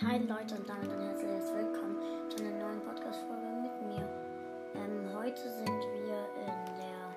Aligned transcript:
Hi 0.00 0.18
Leute 0.18 0.56
und 0.56 0.68
damit 0.68 0.90
ein 0.90 1.00
herzliches 1.00 1.52
Willkommen 1.54 1.96
zu 2.28 2.42
einer 2.42 2.58
neuen 2.58 2.80
Podcast-Folge 2.80 3.46
mit 3.62 3.86
mir. 3.86 4.08
Ähm, 4.74 5.08
heute 5.14 5.42
sind 5.42 5.68
wir 5.68 6.26
in 6.40 6.64
der, 6.80 7.14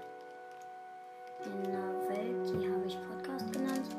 in 1.46 1.64
der 1.64 2.10
Welt, 2.10 2.50
die 2.54 2.72
habe 2.72 2.86
ich 2.86 2.98
Podcast 3.10 3.52
genannt, 3.52 3.90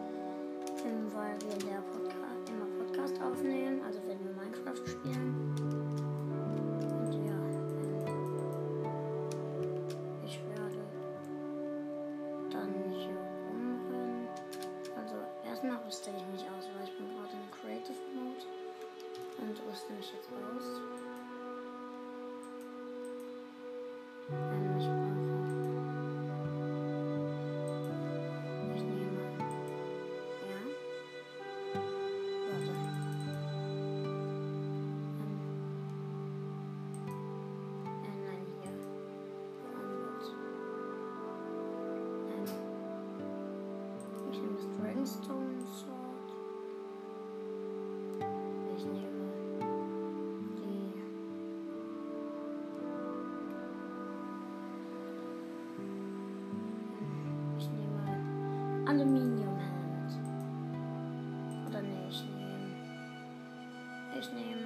ähm, 0.84 1.12
weil 1.12 1.36
wir 1.40 1.52
in 1.52 1.66
der 1.66 1.82
Podcast, 1.90 2.48
immer 2.48 2.66
Podcast 2.84 3.20
aufnehmen, 3.20 3.82
also 3.84 3.98
wenn 4.06 4.22
wir 4.22 4.32
Minecraft 4.32 4.86
spielen. 4.86 5.35
Aluminium 58.86 59.58
Helmet. 59.58 60.12
Oder 61.68 61.82
nee, 61.82 62.06
ich 62.08 62.22
nehme. 62.22 62.56
Ich 64.16 64.32
nehme. 64.32 64.65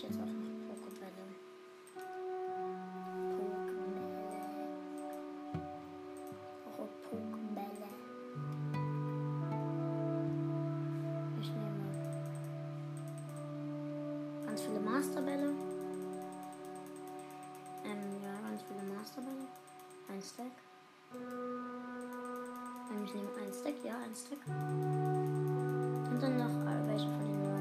ich 0.00 0.08
jetzt 0.08 0.18
auch 0.18 0.24
noch 0.24 0.32
Pokébälle. 0.80 1.24
Pokébälle. 3.36 4.04
Pokébälle. 7.04 7.90
Ich 11.40 11.48
nehme 11.50 11.84
ganz 14.46 14.60
viele 14.62 14.80
Masterbälle. 14.80 15.50
Ähm, 17.84 18.22
ja, 18.22 18.32
ganz 18.48 18.62
viele 18.62 18.82
Masterbälle. 18.94 19.46
Ein 20.08 20.22
Stack. 20.22 20.56
Ähm, 22.90 23.04
ich 23.04 23.14
nehme 23.14 23.28
ein 23.36 23.52
Stack, 23.52 23.84
ja, 23.84 23.96
ein 23.98 24.14
Stack. 24.14 24.42
Und 24.46 26.18
dann 26.22 26.38
noch 26.38 26.56
äh, 26.70 26.88
welche 26.88 27.06
von 27.06 27.20
den 27.20 27.42
neuen. 27.42 27.59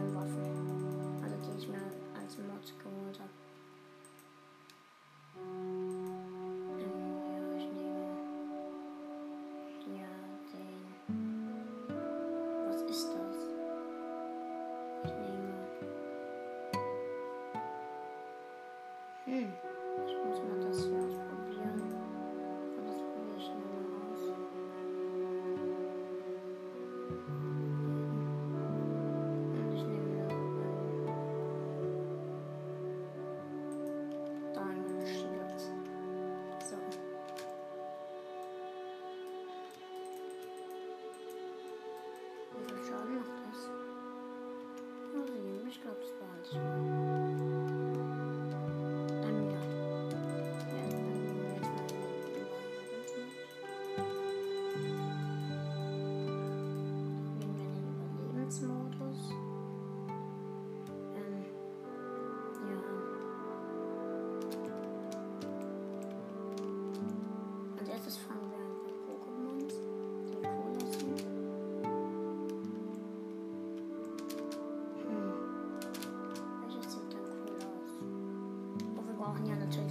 огня 79.40 79.56
на 79.56 79.72
цей 79.72 79.89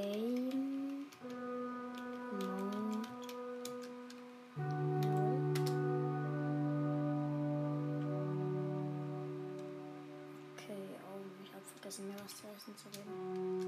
Game. 0.00 1.06
Okay, 10.56 10.74
oh, 11.04 11.20
ich 11.44 11.52
habe 11.52 11.64
vergessen, 11.64 12.08
mir 12.08 12.14
was 12.22 12.36
zu 12.36 12.46
essen 12.56 12.74
zu 12.76 12.88
geben. 12.88 13.59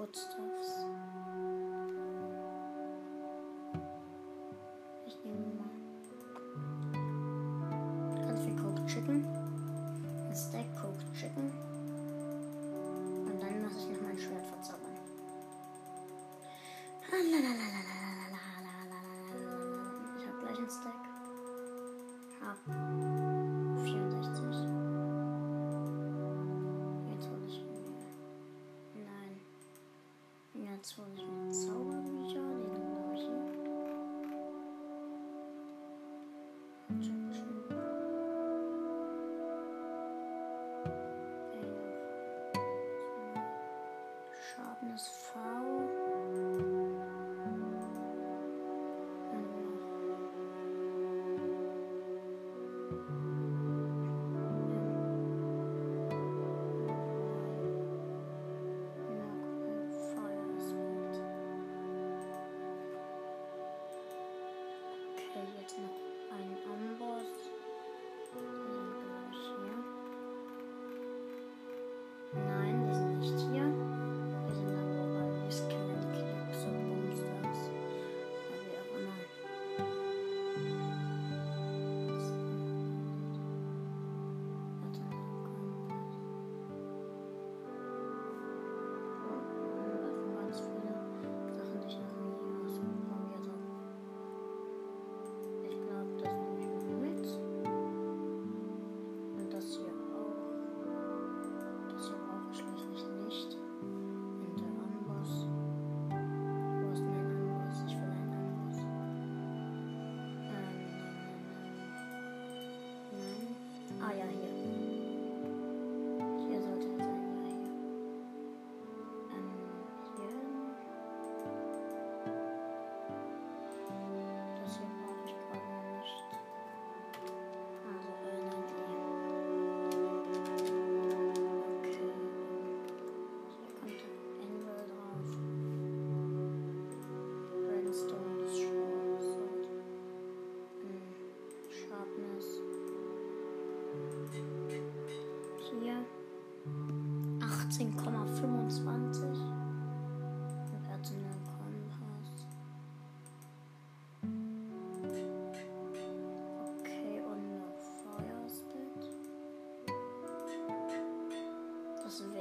Geburtstags. 0.00 0.86
Ich 5.06 5.16
nehme 5.22 5.46
mal 5.58 5.68
ganz 8.26 8.40
viel 8.40 8.56
Coke 8.56 8.86
Chicken. 8.86 9.26
Ein 9.26 10.34
Stack 10.34 10.74
Coke 10.80 11.04
Chicken. 11.12 11.52
Und 13.26 13.42
dann 13.42 13.62
muss 13.62 13.76
ich 13.76 13.88
noch 13.90 14.00
mein 14.00 14.18
Schwert 14.18 14.46
verzaubern. 14.46 14.96
Ah, 17.12 17.69
June. 36.98 37.19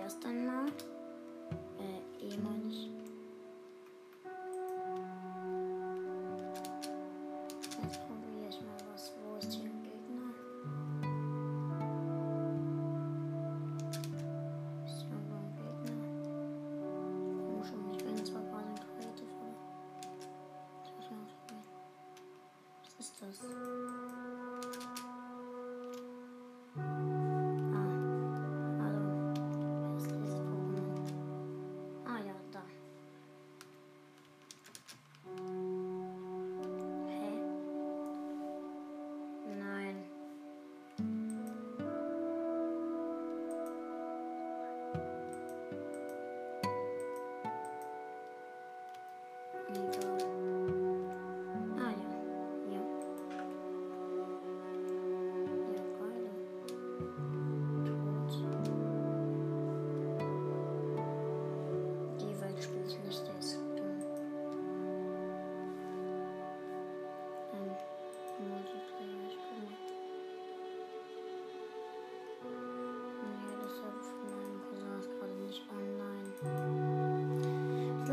пожалуйста, 0.09 0.29
на... 0.29 0.63
Ну, 0.63 0.88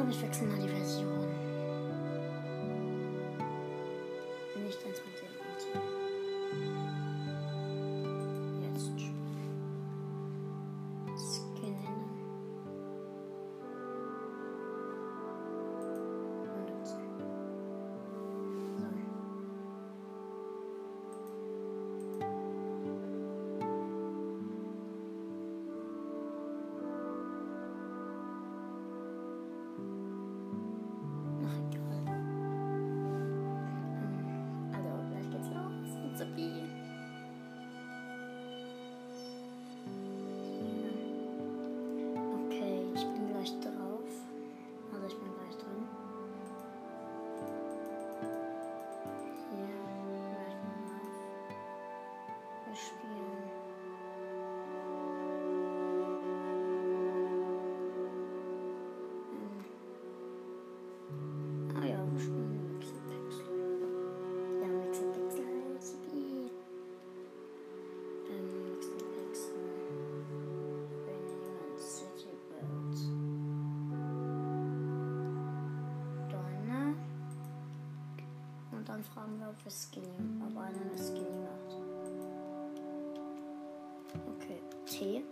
Je 0.07 0.13
effects 0.13 0.41
and 0.43 0.53
elevations. 0.53 1.16
Harfe 79.57 79.71
Skinny, 79.71 80.07
aber 80.45 80.63
eine 80.63 80.99
Skinny 80.99 81.39
macht. 81.39 81.77
Okay, 84.37 84.61
T. 84.85 85.25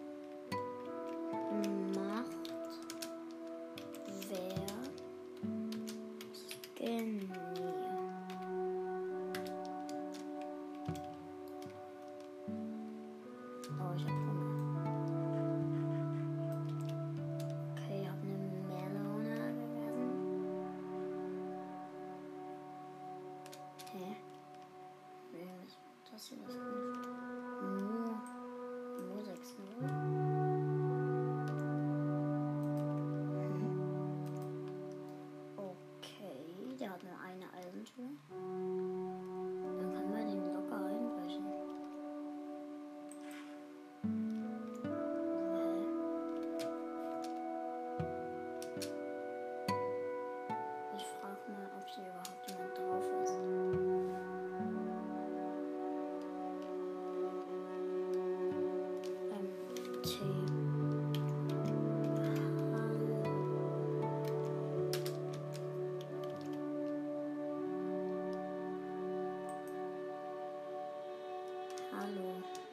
Amém. 72.00 72.63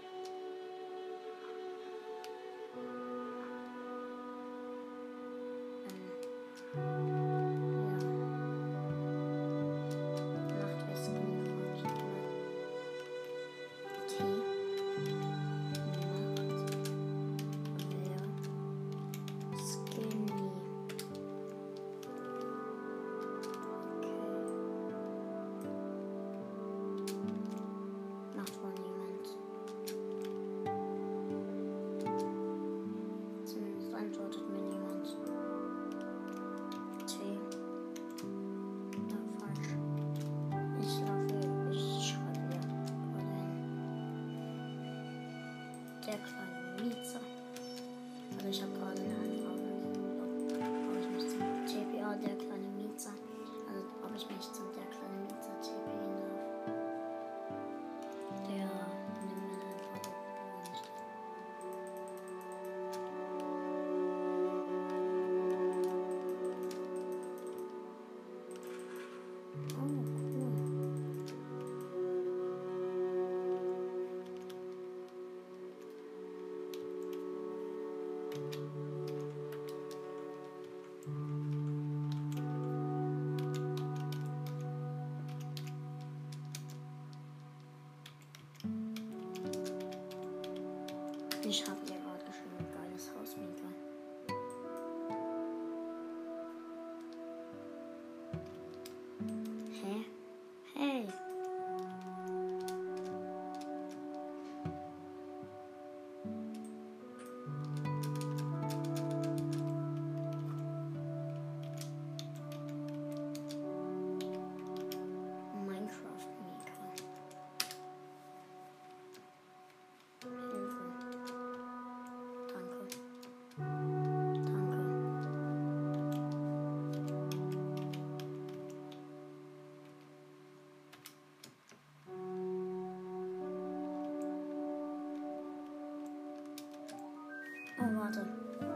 Warte. 138.12 138.26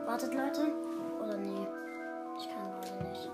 Wartet, 0.05 0.33
Leute. 0.33 0.71
Oder 1.21 1.35
nee. 1.35 1.67
Ich 2.37 2.47
kann 2.47 2.71
gerade 2.71 3.09
nicht. 3.09 3.29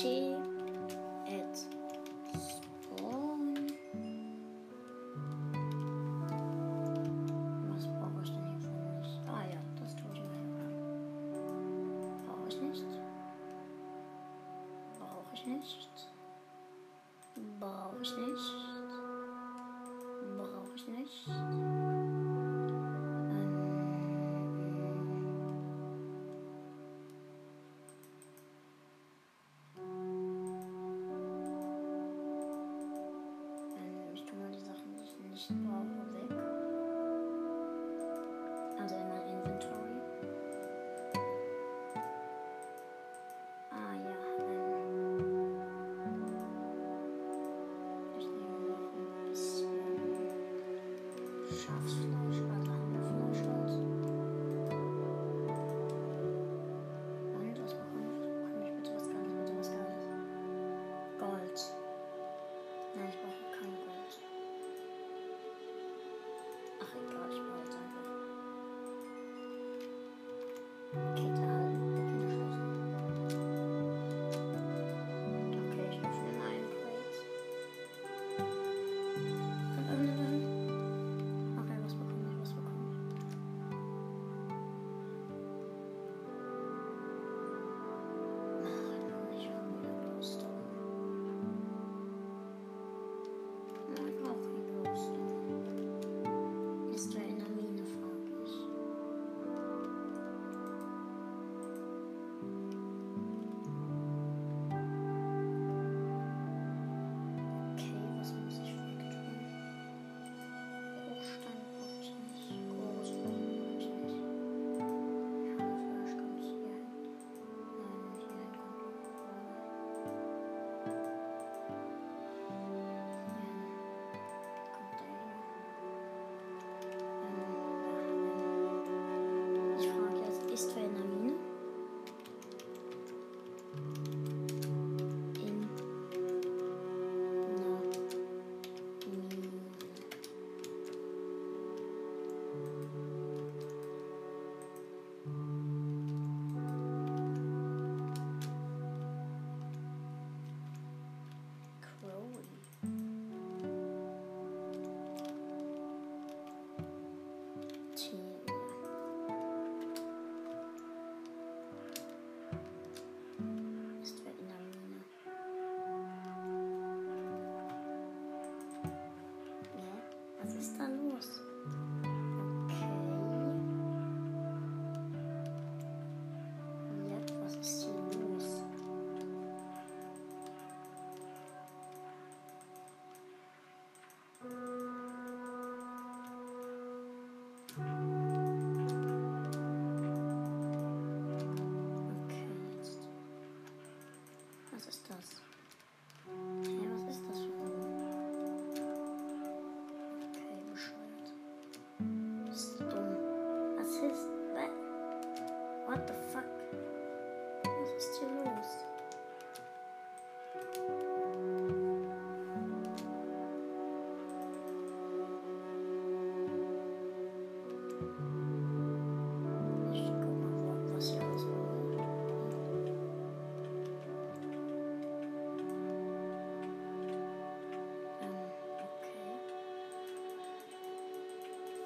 zie 0.00 0.34
het 1.24 1.68
spoor. 2.38 3.36
Maar 7.68 7.80
spoor 7.80 8.12
was 8.18 8.30
hier 8.30 8.42
niet 8.42 8.64
van 8.64 8.96
ons. 8.96 9.08
Ah 9.26 9.50
ja, 9.50 9.60
dat 9.74 9.86
is 9.86 9.94
Brauche 12.38 12.56
ik 12.56 12.60
niet. 12.60 12.84
Brauche 20.36 20.74
ik 20.74 20.86
niet. 20.86 21.69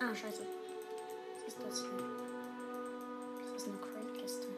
Ah, 0.01 0.15
scheiße. 0.15 0.43
Was 0.43 1.49
ist 1.49 1.59
das 1.67 1.81
hier? 1.81 1.91
Das 3.53 3.63
ist 3.63 3.69
eine 3.69 3.79
Crate-Kiste. 3.79 4.49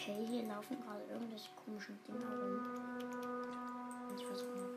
Okay, 0.00 0.24
hier 0.26 0.44
laufen 0.44 0.78
gerade 0.80 1.02
irgendwelche 1.12 1.50
komischen 1.62 1.98
Dinger 2.08 2.30
rum. 2.40 2.58
Ich 4.16 4.24
versuche 4.24 4.56
mal. 4.56 4.69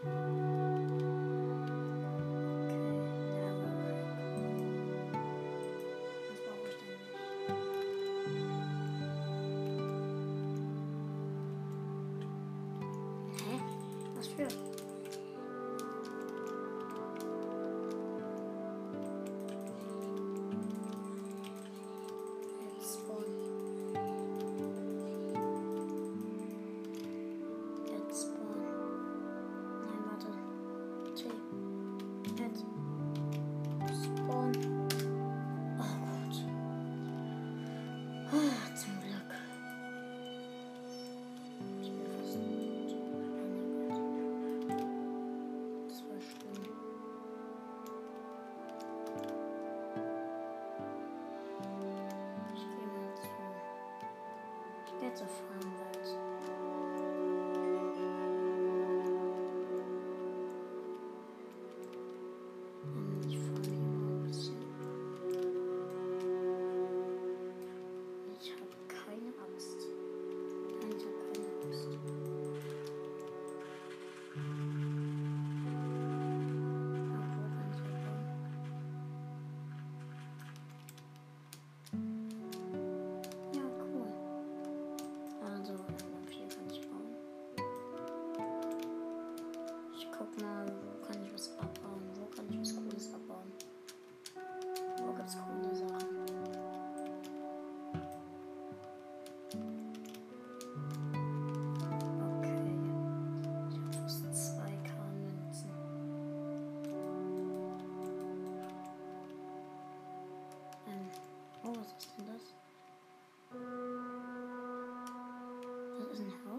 Hä? 0.00 0.08
Was 14.16 14.69
it's 55.10 55.22
a 55.22 55.26
fun 55.26 55.69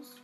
ist 0.02 0.20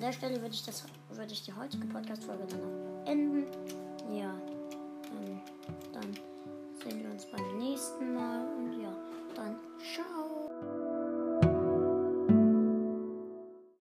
an 0.00 0.06
der 0.06 0.12
Stelle 0.14 0.40
würde 0.40 0.54
ich, 0.54 0.64
das, 0.64 0.82
würde 1.10 1.30
ich 1.30 1.42
die 1.42 1.52
heutige 1.52 1.86
Podcast-Folge 1.86 2.46
dann 2.48 2.60
auch 2.60 3.04
beenden. 3.04 3.44